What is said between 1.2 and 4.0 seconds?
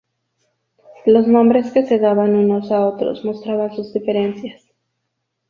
nombres que se daban unos a otros mostraban sus